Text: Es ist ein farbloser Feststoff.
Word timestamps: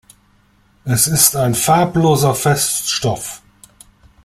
Es 0.83 1.05
ist 1.05 1.35
ein 1.35 1.53
farbloser 1.53 2.33
Feststoff. 2.33 3.43